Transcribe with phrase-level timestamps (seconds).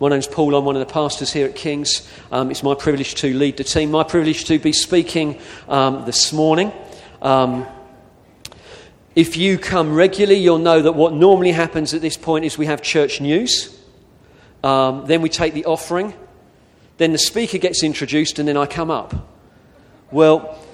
[0.00, 0.54] My name's Paul.
[0.54, 2.08] I'm one of the pastors here at King's.
[2.30, 3.90] Um, it's my privilege to lead the team.
[3.90, 6.70] My privilege to be speaking um, this morning.
[7.20, 7.66] Um,
[9.16, 12.66] if you come regularly, you'll know that what normally happens at this point is we
[12.66, 13.76] have church news.
[14.62, 16.14] Um, then we take the offering.
[16.98, 19.28] Then the speaker gets introduced, and then I come up.
[20.12, 20.64] Well,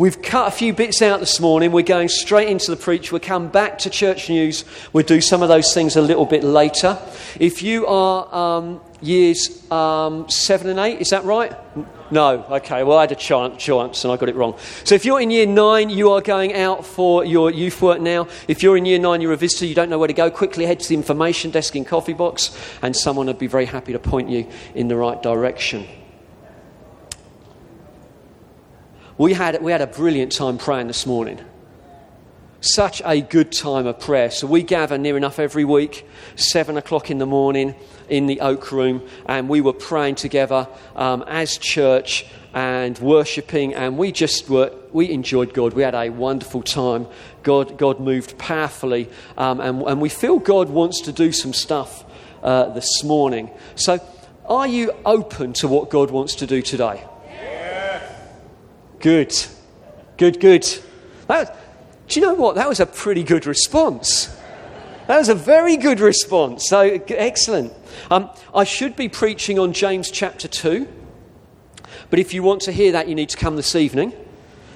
[0.00, 1.72] We've cut a few bits out this morning.
[1.72, 3.12] We're going straight into the preach.
[3.12, 4.64] We'll come back to church news.
[4.94, 6.98] We'll do some of those things a little bit later.
[7.38, 11.52] If you are um, years um, seven and eight, is that right?
[12.10, 12.46] No.
[12.48, 12.82] Okay.
[12.82, 14.56] Well, I had a chance, chance and I got it wrong.
[14.84, 18.26] So if you're in year nine, you are going out for your youth work now.
[18.48, 20.64] If you're in year nine, you're a visitor, you don't know where to go, quickly
[20.64, 23.98] head to the information desk in Coffee Box and someone would be very happy to
[23.98, 25.86] point you in the right direction.
[29.20, 31.44] We had, we had a brilliant time praying this morning.
[32.62, 34.30] Such a good time of prayer.
[34.30, 37.74] So we gather near enough every week, seven o'clock in the morning
[38.08, 43.98] in the Oak Room, and we were praying together um, as church and worshipping, and
[43.98, 45.74] we just were, we enjoyed God.
[45.74, 47.06] We had a wonderful time.
[47.42, 52.06] God, God moved powerfully, um, and, and we feel God wants to do some stuff
[52.42, 53.50] uh, this morning.
[53.74, 54.00] So,
[54.46, 57.04] are you open to what God wants to do today?
[59.00, 59.34] Good.
[60.18, 60.66] Good, good.
[61.26, 61.56] That,
[62.06, 62.56] do you know what?
[62.56, 64.26] That was a pretty good response.
[65.06, 66.68] That was a very good response.
[66.68, 67.72] So, excellent.
[68.10, 70.86] Um, I should be preaching on James chapter 2.
[72.10, 74.12] But if you want to hear that, you need to come this evening.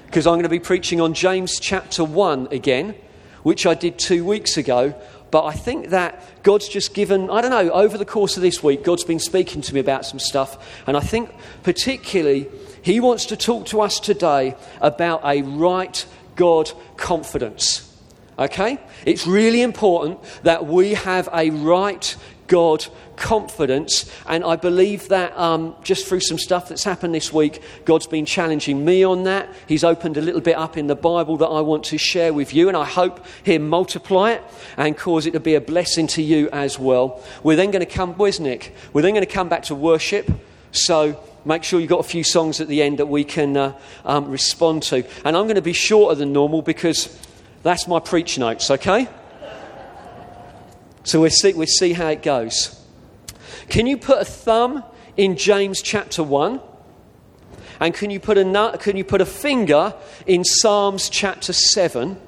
[0.06, 2.94] Because I'm going to be preaching on James chapter 1 again,
[3.42, 4.94] which I did two weeks ago.
[5.30, 8.62] But I think that God's just given, I don't know, over the course of this
[8.62, 10.82] week, God's been speaking to me about some stuff.
[10.86, 11.30] And I think
[11.64, 12.48] particularly
[12.84, 16.04] he wants to talk to us today about a right
[16.36, 17.90] God confidence.
[18.38, 18.78] Okay?
[19.06, 22.14] It's really important that we have a right
[22.46, 22.84] God
[23.16, 24.12] confidence.
[24.26, 28.26] And I believe that um, just through some stuff that's happened this week, God's been
[28.26, 29.48] challenging me on that.
[29.66, 32.52] He's opened a little bit up in the Bible that I want to share with
[32.52, 32.68] you.
[32.68, 34.42] And I hope He'll multiply it
[34.76, 37.24] and cause it to be a blessing to you as well.
[37.42, 38.74] We're then going to come, where's Nick?
[38.92, 40.30] We're then going to come back to worship.
[40.74, 43.78] So make sure you've got a few songs at the end that we can uh,
[44.04, 45.04] um, respond to.
[45.24, 47.16] And I'm going to be shorter than normal because
[47.62, 49.08] that's my preach notes, okay?
[51.04, 52.80] So we'll see, we'll see how it goes.
[53.68, 54.82] Can you put a thumb
[55.16, 56.60] in James chapter 1?
[57.80, 59.94] And can you put a, can you put a finger
[60.26, 62.20] in Psalms chapter 7?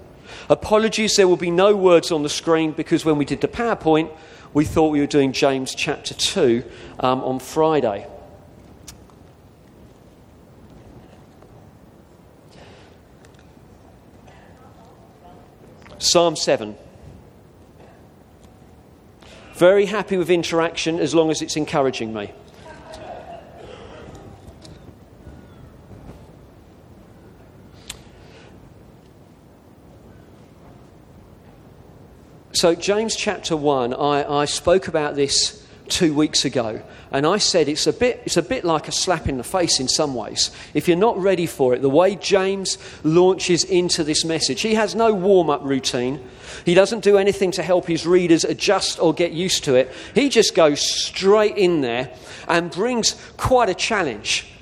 [0.49, 4.15] Apologies, there will be no words on the screen because when we did the PowerPoint,
[4.55, 6.63] we thought we were doing James chapter 2
[7.01, 8.07] um, on Friday.
[16.07, 16.77] Psalm 7.
[19.55, 22.33] Very happy with interaction as long as it's encouraging me.
[32.53, 36.83] So, James chapter 1, I, I spoke about this two weeks ago.
[37.17, 39.81] And I said it's a, bit, it's a bit like a slap in the face
[39.81, 40.51] in some ways.
[40.75, 44.95] If you're not ready for it, the way James launches into this message, he has
[44.95, 46.23] no warm up routine.
[46.67, 49.91] He doesn't do anything to help his readers adjust or get used to it.
[50.15, 52.13] He just goes straight in there
[52.49, 54.53] and brings quite a challenge.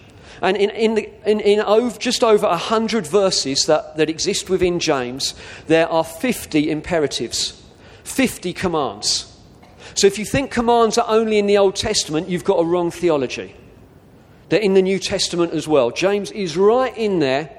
[0.40, 4.78] And in, in, the, in, in over, just over 100 verses that, that exist within
[4.78, 5.34] James,
[5.66, 7.60] there are 50 imperatives,
[8.04, 9.33] 50 commands.
[9.94, 12.90] So if you think commands are only in the Old Testament, you've got a wrong
[12.90, 13.54] theology.
[14.48, 15.90] They're in the New Testament as well.
[15.90, 17.50] James is right in there.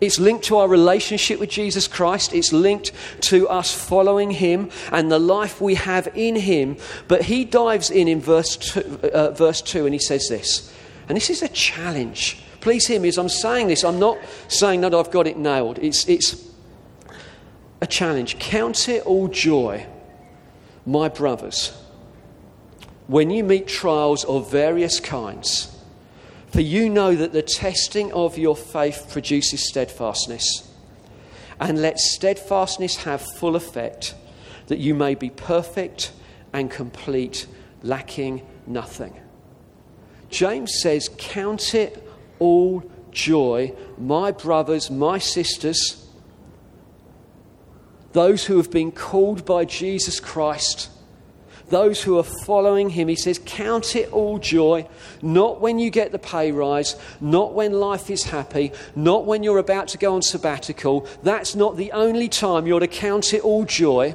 [0.00, 2.34] It's linked to our relationship with Jesus Christ.
[2.34, 2.92] It's linked
[3.22, 6.76] to us following Him and the life we have in Him.
[7.08, 8.80] But he dives in in verse two,
[9.14, 10.72] uh, verse 2 and he says this.
[11.08, 12.42] And this is a challenge.
[12.60, 13.84] Please hear me as I'm saying this.
[13.84, 15.78] I'm not saying that I've got it nailed.
[15.78, 16.48] It's, it's
[17.80, 18.38] a challenge.
[18.38, 19.86] Count it all joy
[20.84, 21.76] my brothers,
[23.06, 25.76] when you meet trials of various kinds,
[26.50, 30.68] for you know that the testing of your faith produces steadfastness.
[31.60, 34.14] And let steadfastness have full effect,
[34.66, 36.12] that you may be perfect
[36.52, 37.46] and complete,
[37.82, 39.18] lacking nothing.
[40.28, 42.06] James says, Count it
[42.38, 42.82] all
[43.12, 46.01] joy, my brothers, my sisters
[48.12, 50.90] those who have been called by Jesus Christ,
[51.68, 54.86] those who are following him, he says, Count it all joy,
[55.22, 59.58] not when you get the pay rise, not when life is happy, not when you're
[59.58, 61.06] about to go on sabbatical.
[61.22, 64.14] That's not the only time you're to count it all joy.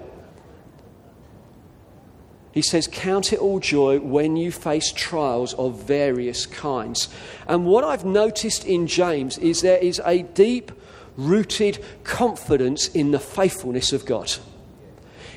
[2.52, 7.10] He says, Count it all joy when you face trials of various kinds.
[7.48, 10.72] And what I've noticed in James is there is a deep
[11.18, 14.32] rooted confidence in the faithfulness of God.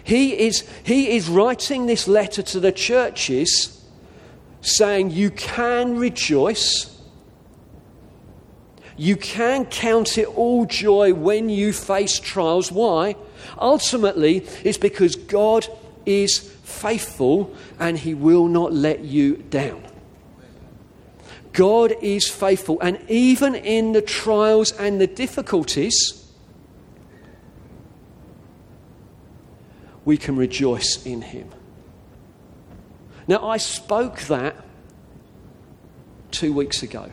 [0.04, 3.84] He is, he is writing this letter to the churches
[4.60, 6.86] saying, You can rejoice.
[8.96, 12.70] You can count it all joy when you face trials.
[12.70, 13.16] Why?
[13.58, 15.66] Ultimately, it's because God
[16.04, 19.89] is faithful and he will not let you down.
[21.52, 26.30] God is faithful, and even in the trials and the difficulties,
[30.04, 31.50] we can rejoice in him.
[33.26, 34.56] Now, I spoke that
[36.30, 37.10] two weeks ago,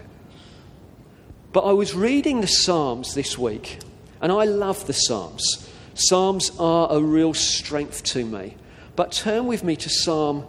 [1.51, 3.79] but I was reading the Psalms this week,
[4.21, 5.67] and I love the Psalms.
[5.95, 8.55] Psalms are a real strength to me.
[8.97, 10.47] But turn with me to Psalm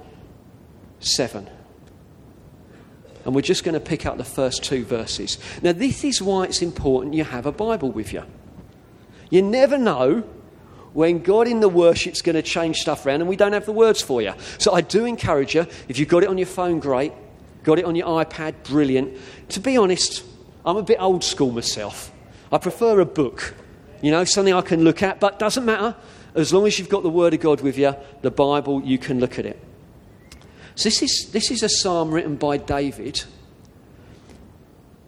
[1.00, 1.48] 7.
[3.28, 5.36] And we're just going to pick up the first two verses.
[5.60, 8.22] Now, this is why it's important you have a Bible with you.
[9.28, 10.20] You never know
[10.94, 13.72] when God in the worship's going to change stuff around and we don't have the
[13.72, 14.32] words for you.
[14.56, 17.12] So I do encourage you, if you've got it on your phone, great.
[17.64, 19.14] Got it on your iPad, brilliant.
[19.50, 20.24] To be honest,
[20.64, 22.10] I'm a bit old school myself.
[22.50, 23.54] I prefer a book,
[24.00, 25.94] you know, something I can look at, but doesn't matter.
[26.34, 29.20] As long as you've got the Word of God with you, the Bible, you can
[29.20, 29.62] look at it.
[30.78, 33.24] So, this is, this is a psalm written by David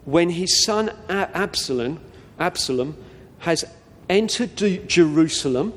[0.03, 2.01] when his son Absalom,
[2.37, 2.97] Absalom
[3.39, 3.63] has
[4.09, 4.57] entered
[4.89, 5.71] Jerusalem.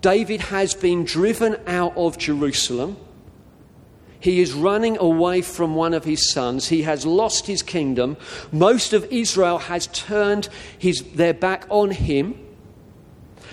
[0.00, 2.96] David has been driven out of Jerusalem.
[4.20, 6.68] He is running away from one of his sons.
[6.68, 8.16] He has lost his kingdom.
[8.52, 10.48] Most of Israel has turned
[10.78, 12.40] his, their back on him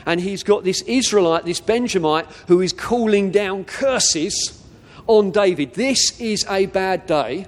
[0.06, 4.62] and he's got this Israelite, this Benjamite, who is calling down curses
[5.08, 5.74] on David.
[5.74, 7.48] This is a bad day.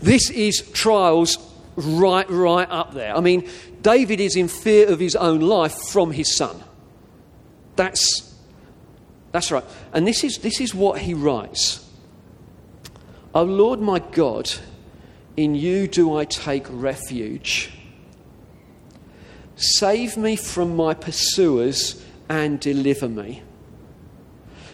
[0.00, 1.38] This is trials
[1.76, 3.16] right, right up there.
[3.16, 3.48] I mean,
[3.82, 6.62] David is in fear of his own life from his son.
[7.76, 8.34] That's,
[9.32, 9.64] that's right.
[9.92, 11.86] And this is, this is what he writes
[13.34, 14.50] O Lord my God,
[15.36, 17.70] in you do I take refuge.
[19.56, 23.42] Save me from my pursuers and deliver me.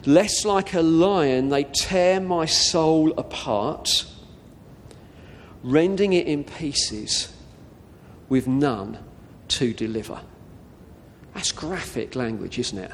[0.06, 4.06] Lest like a lion they tear my soul apart,
[5.62, 7.32] rending it in pieces
[8.29, 8.99] with none
[9.49, 10.20] to deliver.
[11.35, 12.93] That's graphic language, isn't it?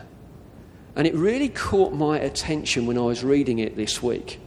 [0.97, 4.41] And it really caught my attention when I was reading it this week.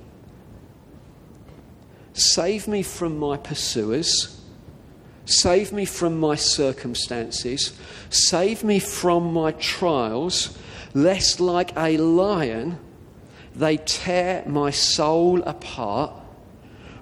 [2.14, 4.36] Save me from my pursuers
[5.26, 7.74] Save me from my circumstances.
[8.10, 10.56] Save me from my trials,
[10.96, 12.80] lest like a lion
[13.54, 16.12] they tear my soul apart,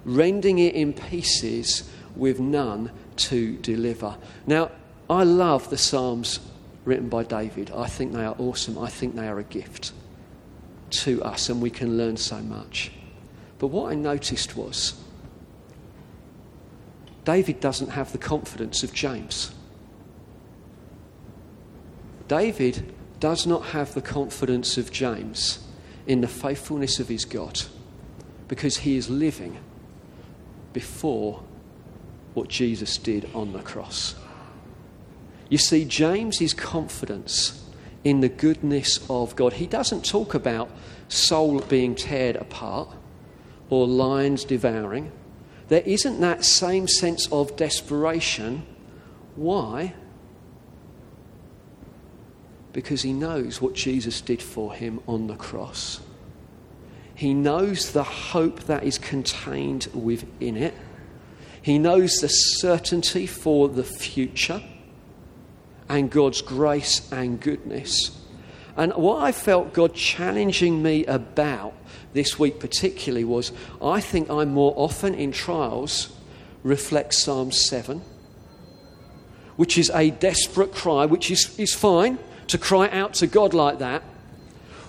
[0.03, 4.17] rending it in pieces with none to deliver.
[4.45, 4.71] Now,
[5.09, 6.39] I love the Psalms
[6.85, 7.71] written by David.
[7.71, 8.77] I think they are awesome.
[8.77, 9.93] I think they are a gift
[10.89, 12.91] to us, and we can learn so much.
[13.57, 14.99] But what I noticed was
[17.25, 19.53] David doesn't have the confidence of James.
[22.27, 22.93] David
[23.23, 25.65] does not have the confidence of James
[26.05, 27.61] in the faithfulness of his God
[28.49, 29.57] because he is living
[30.73, 31.41] before
[32.33, 34.15] what Jesus did on the cross.
[35.47, 37.63] You see, James's confidence
[38.03, 40.69] in the goodness of God, he doesn't talk about
[41.07, 42.89] soul being teared apart
[43.69, 45.13] or lions devouring
[45.69, 48.65] there isn't that same sense of desperation.
[49.37, 49.93] Why?
[52.73, 56.01] Because he knows what Jesus did for him on the cross.
[57.15, 60.73] He knows the hope that is contained within it.
[61.61, 64.61] He knows the certainty for the future
[65.87, 68.19] and God's grace and goodness.
[68.75, 71.73] And what I felt God challenging me about
[72.13, 73.51] this week, particularly, was
[73.81, 76.15] I think I'm more often in trials
[76.63, 78.01] reflect Psalm 7,
[79.55, 83.79] which is a desperate cry, which is, is fine to cry out to God like
[83.79, 84.03] that,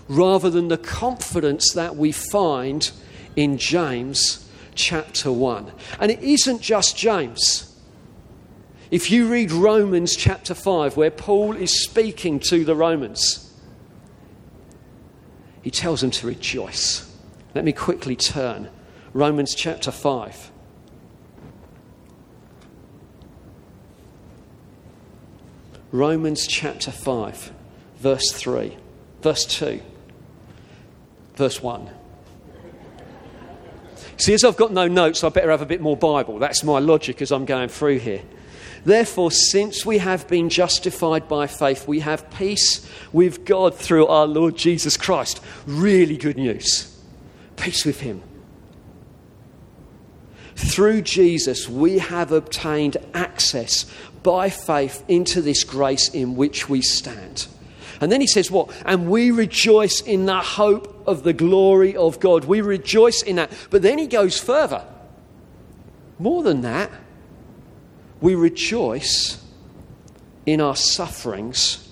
[0.09, 2.91] rather than the confidence that we find
[3.37, 5.73] in James chapter 1.
[5.99, 7.71] And it isn't just James.
[8.91, 13.53] If you read Romans chapter 5, where Paul is speaking to the Romans,
[15.63, 17.11] he tells them to rejoice.
[17.55, 18.69] Let me quickly turn.
[19.15, 20.51] Romans chapter 5.
[25.95, 27.53] Romans chapter 5,
[27.99, 28.77] verse 3,
[29.23, 29.81] verse 2.
[31.37, 31.89] verse 1.
[34.17, 36.41] See, as I've got no notes, I better have a bit more Bible.
[36.41, 38.23] That's my logic as I'm going through here.
[38.85, 44.27] Therefore, since we have been justified by faith, we have peace with God through our
[44.27, 45.41] Lord Jesus Christ.
[45.65, 46.93] Really good news.
[47.55, 48.21] Peace with Him.
[50.57, 53.87] Through Jesus, we have obtained access
[54.25, 57.47] by faith into this grace in which we stand.
[58.01, 58.71] And then he says, What?
[58.85, 62.45] And we rejoice in the hope of the glory of God.
[62.45, 63.53] We rejoice in that.
[63.71, 64.85] But then he goes further.
[66.19, 66.91] More than that,
[68.21, 69.43] we rejoice
[70.47, 71.89] in our sufferings,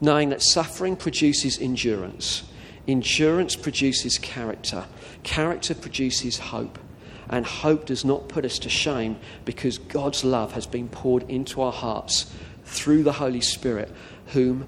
[0.00, 2.44] knowing that suffering produces endurance.
[2.86, 4.84] Endurance produces character.
[5.22, 6.78] Character produces hope.
[7.28, 11.62] And hope does not put us to shame because God's love has been poured into
[11.62, 12.32] our hearts
[12.64, 13.90] through the Holy Spirit,
[14.28, 14.66] whom,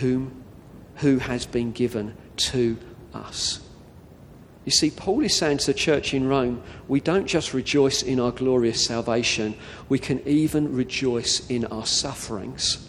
[0.00, 0.42] whom,
[0.96, 2.78] who has been given to
[3.12, 3.60] us.
[4.64, 8.18] You see, Paul is saying to the church in Rome, we don't just rejoice in
[8.18, 9.54] our glorious salvation,
[9.88, 12.88] we can even rejoice in our sufferings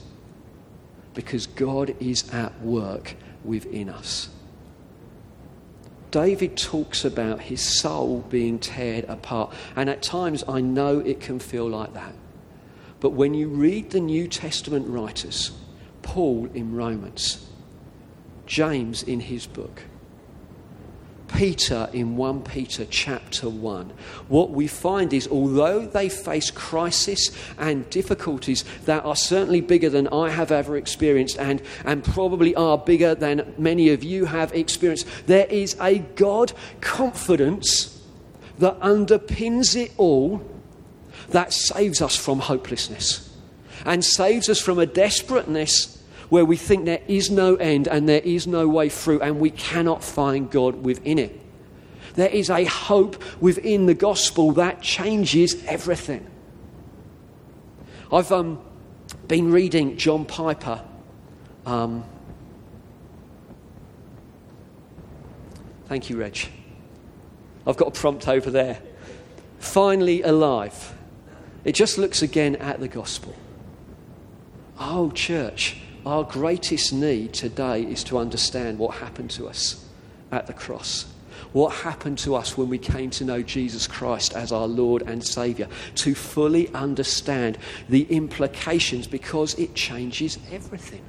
[1.14, 4.30] because God is at work within us.
[6.16, 11.40] David talks about his soul being teared apart, and at times I know it can
[11.40, 12.14] feel like that.
[13.02, 15.52] But when you read the New Testament writers,
[16.04, 17.50] Paul in Romans,
[18.46, 19.84] James in his book,
[21.36, 23.92] Peter in 1 Peter chapter 1,
[24.30, 30.08] what we find is although they face crisis and difficulties that are certainly bigger than
[30.08, 35.08] I have ever experienced and, and probably are bigger than many of you have experienced,
[35.28, 38.02] there is a God confidence
[38.60, 40.42] that underpins it all
[41.30, 43.38] that saves us from hopelessness
[43.84, 45.95] and saves us from a desperateness
[46.30, 49.52] where we think there is no end and there is no way through and we
[49.52, 51.40] cannot find God within it.
[52.16, 56.26] There is a hope within the gospel that changes everything.
[58.12, 58.62] I've um,
[59.28, 60.82] been reading John Piper.
[61.66, 62.06] Um,
[65.88, 66.48] thank you, Reg.
[67.68, 68.80] I've got a prompt over there.
[69.60, 70.94] Finally alive.
[71.64, 73.36] It just looks again at the gospel.
[74.80, 79.86] Oh, church, our greatest need today is to understand what happened to us
[80.32, 81.06] at the cross.
[81.52, 85.26] What happened to us when we came to know Jesus Christ as our Lord and
[85.26, 85.68] Saviour.
[85.96, 87.58] To fully understand
[87.90, 91.04] the implications because it changes everything.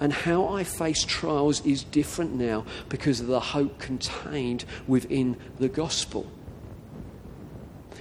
[0.00, 5.68] And how I face trials is different now because of the hope contained within the
[5.68, 6.26] gospel.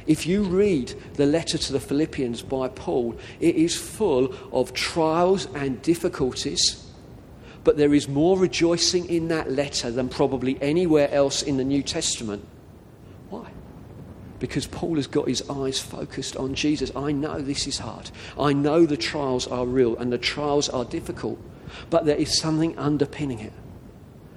[0.07, 5.47] If you read the letter to the Philippians by Paul, it is full of trials
[5.53, 6.85] and difficulties.
[7.63, 11.83] But there is more rejoicing in that letter than probably anywhere else in the New
[11.83, 12.45] Testament.
[13.29, 13.51] Why?
[14.39, 16.91] Because Paul has got his eyes focused on Jesus.
[16.95, 18.09] I know this is hard.
[18.39, 21.39] I know the trials are real and the trials are difficult.
[21.91, 23.53] But there is something underpinning it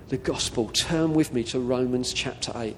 [0.09, 0.68] the gospel.
[0.68, 2.76] Turn with me to Romans chapter 8.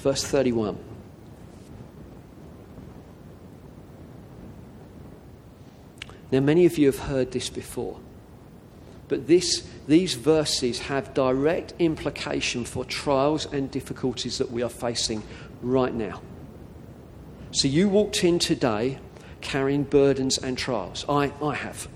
[0.00, 0.78] Verse 31.
[6.32, 7.98] Now, many of you have heard this before,
[9.08, 15.22] but this, these verses have direct implication for trials and difficulties that we are facing
[15.60, 16.22] right now.
[17.50, 19.00] So, you walked in today
[19.40, 21.04] carrying burdens and trials.
[21.08, 21.88] I, I have.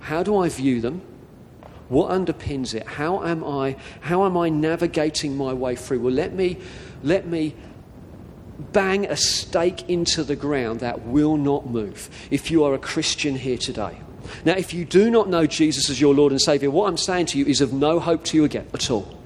[0.00, 1.02] How do I view them?
[1.92, 2.86] What underpins it?
[2.86, 6.00] How am I, how am I navigating my way through?
[6.00, 6.56] Well, let me,
[7.02, 7.54] let me
[8.72, 13.36] bang a stake into the ground that will not move if you are a Christian
[13.36, 13.98] here today.
[14.46, 17.26] Now, if you do not know Jesus as your Lord and Savior, what I'm saying
[17.26, 19.18] to you is of no hope to you again at all.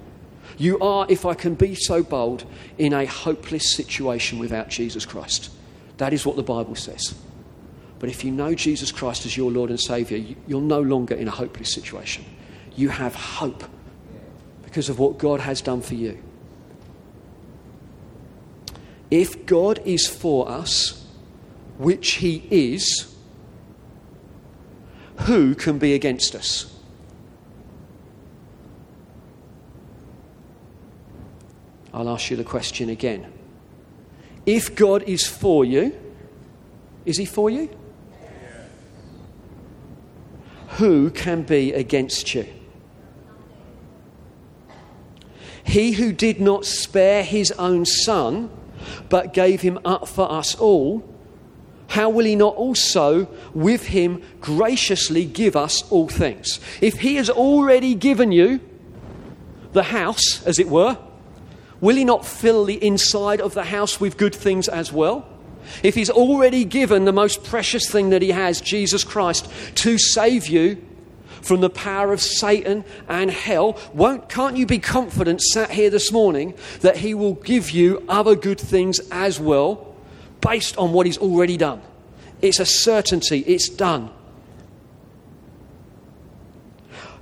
[0.57, 2.43] You are, if I can be so bold,
[2.77, 5.51] in a hopeless situation without Jesus Christ.
[5.99, 7.15] That is what the Bible says.
[7.99, 11.29] But if you know Jesus Christ as your Lord and Savior, you're no longer in
[11.29, 12.25] a hopeless situation
[12.77, 13.63] you have hope
[14.63, 16.17] because of what God has done for you.
[19.09, 21.05] If God is for us,
[21.77, 23.13] which He is,
[25.21, 26.73] who can be against us?
[31.93, 33.31] I'll ask you the question again.
[34.45, 35.97] If God is for you,
[37.05, 37.69] is He for you?
[40.77, 42.45] Who can be against you?
[45.67, 48.49] He who did not spare his own son,
[49.09, 51.03] but gave him up for us all,
[51.89, 56.61] how will he not also with him graciously give us all things?
[56.81, 58.61] If he has already given you
[59.73, 60.97] the house, as it were,
[61.81, 65.27] will he not fill the inside of the house with good things as well?
[65.83, 70.47] If he's already given the most precious thing that he has, Jesus Christ, to save
[70.47, 70.81] you
[71.47, 76.11] from the power of Satan and hell, won't, can't you be confident sat here this
[76.11, 79.95] morning that he will give you other good things as well
[80.41, 81.81] based on what he's already done?
[82.41, 84.11] It's a certainty, it's done.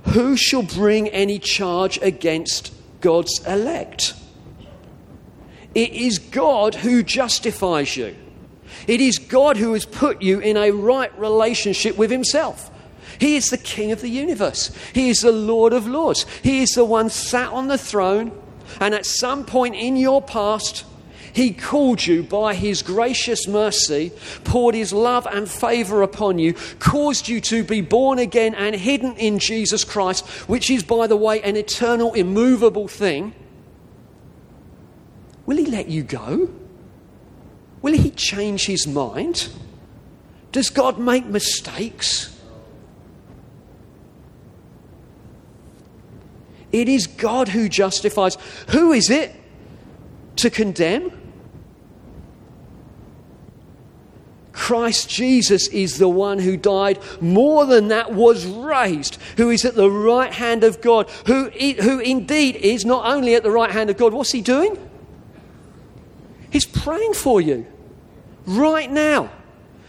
[0.06, 4.14] Who shall bring any charge against God's elect?
[5.74, 8.16] It is God who justifies you.
[8.86, 12.70] It is God who has put you in a right relationship with Himself.
[13.18, 14.70] He is the King of the universe.
[14.92, 16.26] He is the Lord of lords.
[16.42, 18.32] He is the one sat on the throne,
[18.80, 20.84] and at some point in your past,
[21.32, 24.12] He called you by His gracious mercy,
[24.44, 29.16] poured His love and favor upon you, caused you to be born again and hidden
[29.16, 33.34] in Jesus Christ, which is, by the way, an eternal, immovable thing.
[35.46, 36.50] Will He let you go?
[37.86, 39.48] Will he change his mind?
[40.50, 42.35] Does God make mistakes?
[46.76, 48.36] It is God who justifies.
[48.68, 49.34] Who is it
[50.36, 51.10] to condemn?
[54.52, 59.74] Christ Jesus is the one who died, more than that, was raised, who is at
[59.74, 63.88] the right hand of God, who, who indeed is not only at the right hand
[63.88, 64.76] of God, what's he doing?
[66.50, 67.66] He's praying for you
[68.44, 69.30] right now.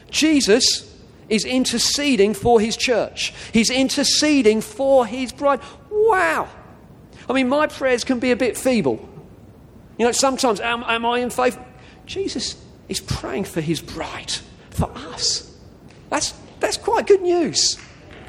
[0.09, 0.95] Jesus
[1.27, 5.59] is interceding for his church, he's interceding for his bride.
[5.91, 6.47] Wow.
[7.29, 9.07] I mean, my prayers can be a bit feeble.
[9.97, 11.59] You know, sometimes, am, am I in faith?
[12.05, 14.31] Jesus is praying for his bride,
[14.69, 15.57] for us.
[16.09, 17.77] That's, that's quite good news,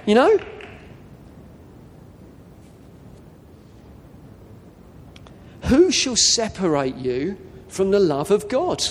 [0.06, 0.38] you know?
[5.64, 7.36] Who shall separate you
[7.68, 8.82] from the love of God?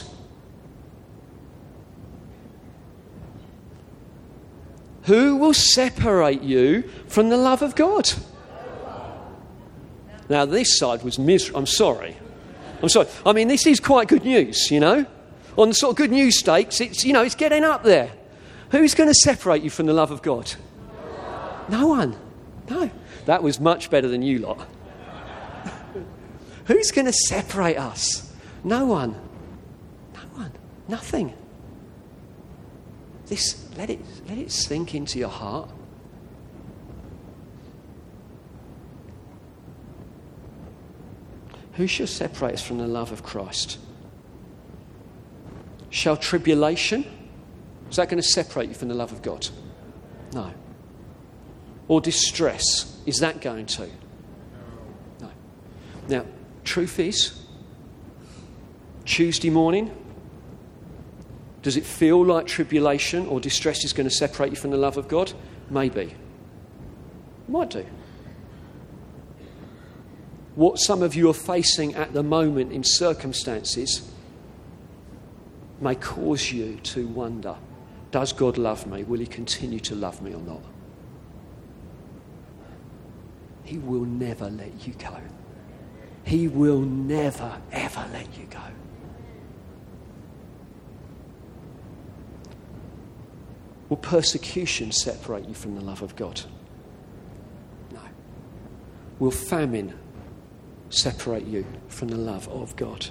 [5.04, 8.12] Who will separate you from the love of God?
[10.30, 11.60] Now, this side was miserable.
[11.60, 12.18] I'm sorry.
[12.82, 13.08] I'm sorry.
[13.26, 15.06] I mean, this is quite good news, you know?
[15.58, 18.12] On the sort of good news stakes, it's, you know, it's getting up there.
[18.72, 20.54] Who's going to separate you from the love of God?
[21.70, 22.16] No one.
[22.70, 22.92] No.
[23.26, 24.68] That was much better than you lot.
[26.66, 28.32] Who's going to separate us?
[28.64, 29.14] No one.
[30.14, 30.52] No one.
[30.88, 31.34] Nothing.
[33.28, 35.70] This, let, it, let it sink into your heart.
[41.78, 43.78] Who shall separate us from the love of Christ?
[45.92, 47.06] Shall tribulation?
[47.90, 49.48] Is that going to separate you from the love of God?
[50.34, 50.52] No.
[51.88, 53.00] Or distress?
[53.06, 53.88] Is that going to?
[55.22, 55.30] No.
[56.10, 56.26] Now,
[56.64, 57.44] truth is,
[59.06, 59.96] Tuesday morning,
[61.62, 64.98] does it feel like tribulation or distress is going to separate you from the love
[64.98, 65.32] of God?
[65.70, 66.16] Maybe.
[67.48, 67.86] Might do.
[70.58, 74.10] What some of you are facing at the moment in circumstances
[75.80, 77.56] may cause you to wonder
[78.10, 79.04] Does God love me?
[79.04, 80.64] Will He continue to love me or not?
[83.66, 85.16] He will never let you go.
[86.24, 88.64] He will never, ever let you go.
[93.90, 96.42] Will persecution separate you from the love of God?
[97.92, 98.02] No.
[99.20, 99.94] Will famine
[100.90, 103.08] separate you from the love of God?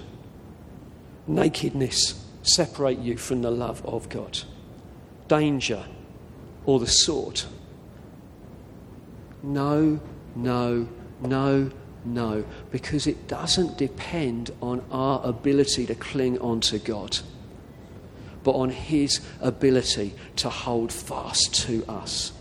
[1.27, 4.39] Nakedness separate you from the love of God?
[5.27, 5.85] Danger
[6.65, 7.41] or the sword?
[9.43, 9.99] No,
[10.35, 10.87] no,
[11.21, 11.71] no,
[12.05, 17.19] no, because it doesn't depend on our ability to cling on to God
[18.47, 22.31] but on his ability to hold fast to us.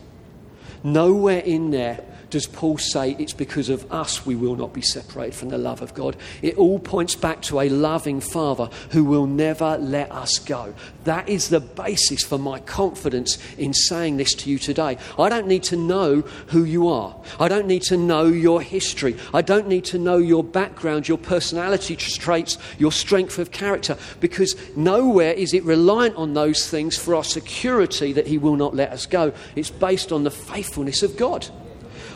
[0.85, 5.35] Nowhere in there does Paul say it's because of us we will not be separated
[5.35, 6.17] from the love of God.
[6.43, 10.75] It all points back to a loving Father who will never let us go.
[11.05, 14.99] That is the basis for my confidence in saying this to you today.
[15.19, 19.17] I don't need to know who you are, I don't need to know your history,
[19.33, 24.57] I don't need to know your background, your personality traits, your strength of character, because
[24.77, 28.91] nowhere is it reliant on those things for our security that He will not let
[28.91, 29.33] us go.
[29.55, 31.47] It's based on the faithfulness of God.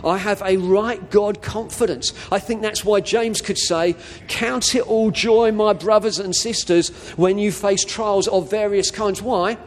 [0.04, 2.12] I have a right God confidence.
[2.30, 3.96] I think that's why James could say,
[4.28, 9.22] Count it all joy, my brothers and sisters, when you face trials of various kinds.
[9.22, 9.58] Why?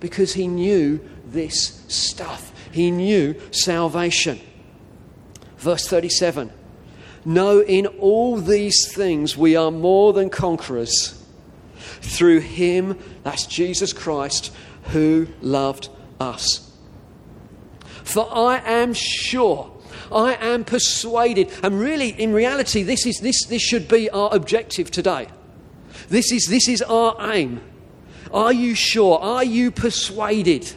[0.00, 4.40] Because he knew this stuff, he knew salvation.
[5.58, 6.52] Verse 37
[7.24, 11.22] No, in all these things we are more than conquerors
[12.00, 14.52] through him, that's Jesus Christ,
[14.84, 15.88] who loved
[16.20, 16.65] us.
[18.06, 19.70] For I am sure,
[20.12, 24.92] I am persuaded, and really, in reality, this, is, this, this should be our objective
[24.92, 25.26] today.
[26.08, 27.60] This is, this is our aim.
[28.32, 29.18] Are you sure?
[29.18, 30.72] Are you persuaded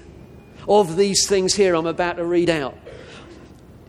[0.68, 2.76] of these things here I'm about to read out?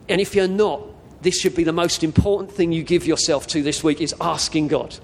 [0.06, 0.82] And if you're not,
[1.22, 4.68] this should be the most important thing you give yourself to this week is asking
[4.68, 4.98] God.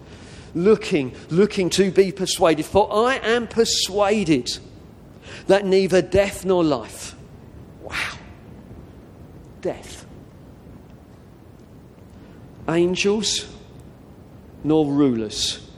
[0.55, 2.67] Looking, looking to be persuaded.
[2.67, 4.59] For I am persuaded
[5.47, 7.15] that neither death nor life,
[7.83, 8.13] wow,
[9.67, 10.07] death.
[12.69, 13.53] Angels,
[14.63, 15.69] nor rulers,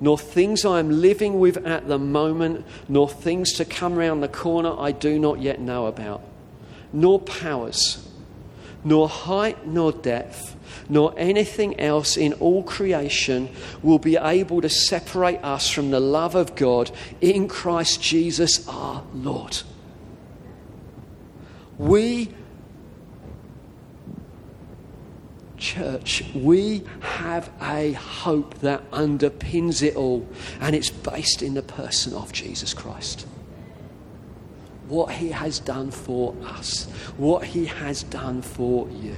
[0.00, 4.28] nor things I am living with at the moment, nor things to come round the
[4.28, 6.22] corner I do not yet know about,
[6.92, 8.08] nor powers,
[8.84, 10.54] nor height nor depth,
[10.88, 13.48] nor anything else in all creation
[13.82, 19.02] will be able to separate us from the love of God in Christ Jesus our
[19.12, 19.62] Lord.
[21.76, 22.30] We
[25.64, 30.28] church, we have a hope that underpins it all,
[30.60, 33.26] and it's based in the person of Jesus Christ.
[34.88, 36.84] What he has done for us,
[37.16, 39.16] what he has done for you.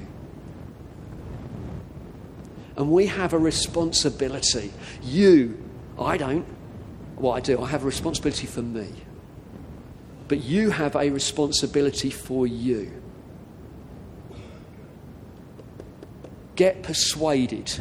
[2.76, 4.72] And we have a responsibility.
[5.02, 5.60] You,
[5.98, 6.44] I don't.
[7.16, 8.88] What I do, I have a responsibility for me.
[10.28, 13.02] But you have a responsibility for you.
[16.56, 17.80] Get persuaded,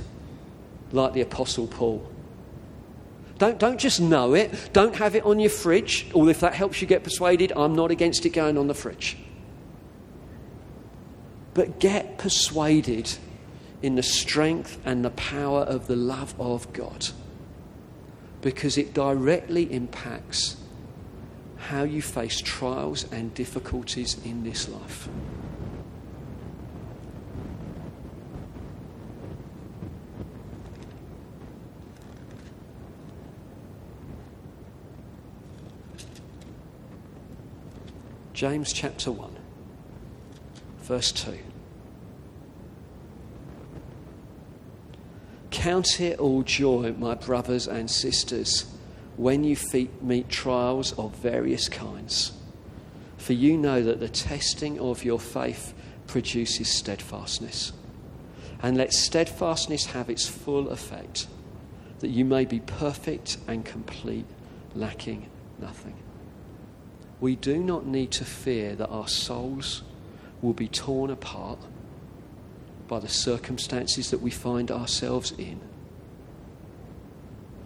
[0.92, 2.08] like the Apostle Paul.
[3.38, 4.70] Don't, don't just know it.
[4.72, 6.08] Don't have it on your fridge.
[6.14, 9.18] Or if that helps you get persuaded, I'm not against it going on the fridge.
[11.54, 13.12] But get persuaded
[13.82, 17.10] in the strength and the power of the love of God.
[18.42, 20.58] Because it directly impacts
[21.58, 25.10] how you face trials and difficulties in this life.
[38.36, 39.34] James chapter 1,
[40.82, 41.38] verse 2.
[45.52, 48.66] Count it all joy, my brothers and sisters,
[49.16, 49.56] when you
[50.02, 52.34] meet trials of various kinds.
[53.16, 55.74] For you know that the testing of your faith
[56.06, 57.72] produces steadfastness.
[58.62, 61.28] And let steadfastness have its full effect,
[62.00, 64.26] that you may be perfect and complete,
[64.76, 65.96] lacking nothing
[67.20, 69.84] we do not need to fear that our souls
[70.42, 71.60] will be torn apart
[72.88, 75.60] by the circumstances that we find ourselves in.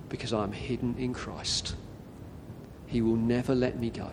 [0.07, 1.75] Because I'm hidden in Christ.
[2.87, 4.09] He will never let me go.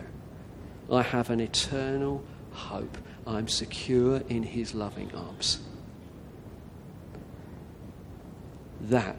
[0.91, 2.97] I have an eternal hope.
[3.25, 5.59] I'm secure in His loving arms.
[8.81, 9.17] That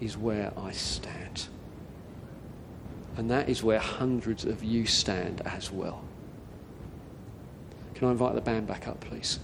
[0.00, 1.48] is where I stand.
[3.16, 6.02] And that is where hundreds of you stand as well.
[7.94, 9.38] Can I invite the band back up, please?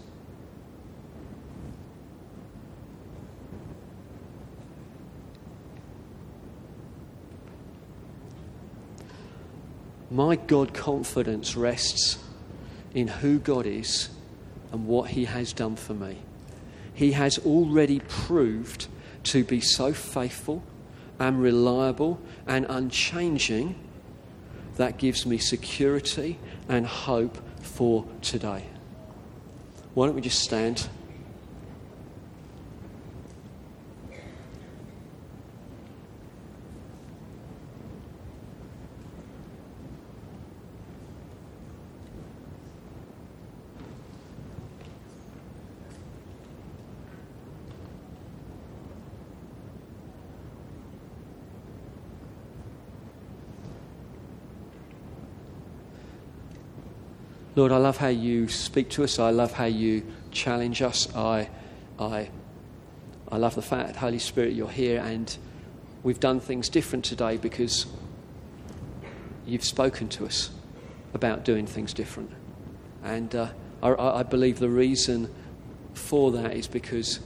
[10.11, 12.18] My God confidence rests
[12.94, 14.11] in who God is
[14.70, 16.18] and what He has done for me.
[16.92, 18.88] He has already proved
[19.24, 20.62] to be so faithful
[21.18, 23.75] and reliable and unchanging,
[24.77, 28.64] that gives me security and hope for today.
[29.94, 30.88] Why don't we just stand?
[57.55, 59.19] Lord, I love how you speak to us.
[59.19, 61.15] I love how you challenge us.
[61.15, 61.51] I,
[61.99, 62.31] I,
[63.31, 65.37] I love the fact, Holy Spirit, you're here and
[66.03, 67.87] we've done things different today because
[69.47, 70.51] you've spoken to us
[71.12, 72.31] about doing things different.
[73.05, 73.49] And uh,
[73.83, 75.29] I, I believe the reason
[75.93, 77.21] for that is because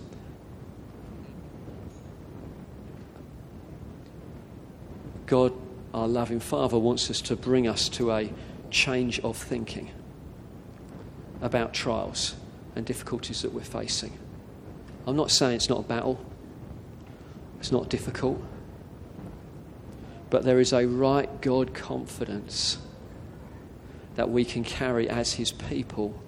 [5.26, 5.52] God,
[5.94, 8.32] our loving Father, wants us to bring us to a
[8.70, 9.92] change of thinking
[11.40, 12.34] about trials
[12.74, 14.18] and difficulties that we're facing.
[15.06, 16.24] I'm not saying it's not a battle,
[17.58, 18.42] it's not difficult,
[20.30, 22.78] but there is a right God confidence
[24.16, 26.20] that we can carry as His people,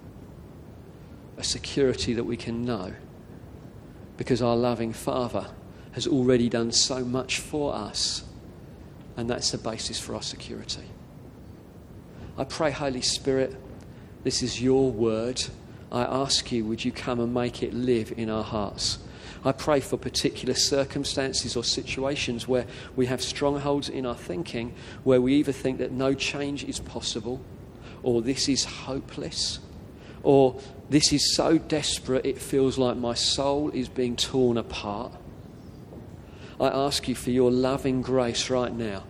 [1.37, 2.93] a security that we can know
[4.19, 5.47] because our loving Father
[5.93, 8.25] has already done so much for us,
[9.15, 10.83] and that's the basis for our security.
[12.37, 13.55] I pray, Holy Spirit,
[14.23, 15.41] this is your word.
[15.91, 18.99] I ask you, would you come and make it live in our hearts?
[19.43, 25.21] I pray for particular circumstances or situations where we have strongholds in our thinking, where
[25.21, 27.41] we either think that no change is possible,
[28.03, 29.59] or this is hopeless,
[30.23, 35.13] or this is so desperate it feels like my soul is being torn apart.
[36.59, 39.03] I ask you for your loving grace right now,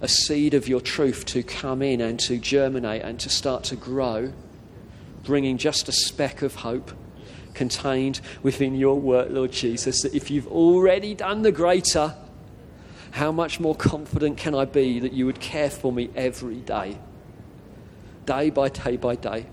[0.00, 3.76] a seed of your truth to come in and to germinate and to start to
[3.76, 4.32] grow,
[5.26, 6.92] bringing just a speck of hope
[7.52, 12.14] contained within your work, Lord Jesus, that if you've already done the greater,
[13.10, 16.98] how much more confident can I be that you would care for me every day?
[18.26, 19.46] day by day by day.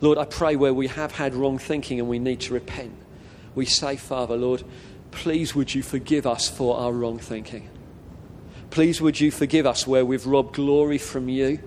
[0.00, 2.94] Lord, I pray where we have had wrong thinking and we need to repent,
[3.54, 4.64] we say, Father, Lord,
[5.10, 7.68] please would you forgive us for our wrong thinking.
[8.70, 11.60] Please would you forgive us where we've robbed glory from you,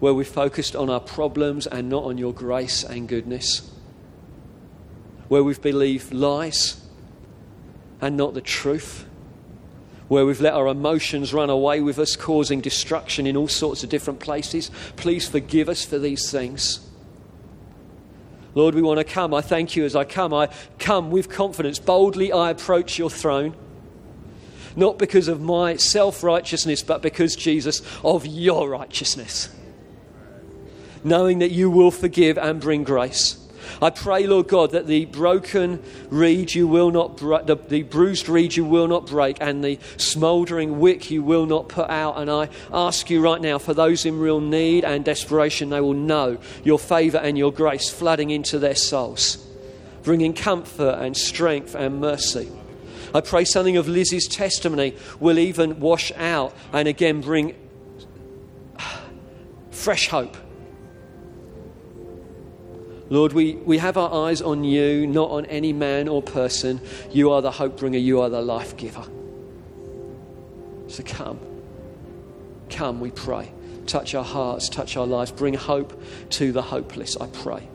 [0.00, 3.70] where we've focused on our problems and not on your grace and goodness,
[5.28, 6.84] where we've believed lies
[8.00, 9.06] and not the truth
[10.08, 13.90] where we've let our emotions run away with us, causing destruction in all sorts of
[13.90, 14.70] different places.
[14.96, 16.86] Please forgive us for these things.
[18.54, 19.34] Lord, we want to come.
[19.34, 20.32] I thank you as I come.
[20.32, 21.78] I come with confidence.
[21.78, 23.56] Boldly I approach your throne.
[24.76, 29.48] Not because of my self righteousness, but because, Jesus, of your righteousness.
[31.04, 33.38] Knowing that you will forgive and bring grace.
[33.80, 38.28] I pray, Lord God, that the broken reed you will not, br- the, the bruised
[38.28, 42.18] reed you will not break, and the smouldering wick you will not put out.
[42.18, 45.94] And I ask you right now, for those in real need and desperation, they will
[45.94, 49.44] know your favour and your grace flooding into their souls,
[50.02, 52.50] bringing comfort and strength and mercy.
[53.14, 57.54] I pray something of Lizzie's testimony will even wash out and again bring
[59.70, 60.36] fresh hope
[63.14, 66.80] Lord, we, we have our eyes on you, not on any man or person.
[67.12, 69.04] You are the hope bringer, you are the life giver.
[70.88, 71.38] So come.
[72.70, 73.52] Come, we pray.
[73.86, 75.30] Touch our hearts, touch our lives.
[75.30, 77.68] Bring hope to the hopeless, I pray.